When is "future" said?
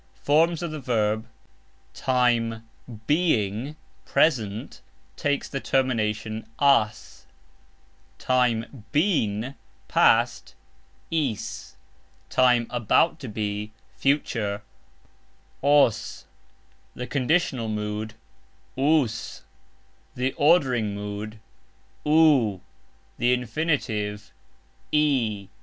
13.95-14.63